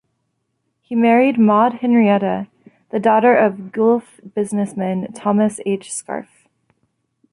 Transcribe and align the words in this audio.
He 0.81 0.95
married 0.95 1.37
Maude 1.37 1.73
Henrietta, 1.73 2.47
the 2.89 2.99
daughter 2.99 3.35
of 3.37 3.71
Guelph 3.71 4.19
businessman 4.33 5.13
Thomas 5.13 5.59
H. 5.63 5.93
Scarff. 5.93 6.47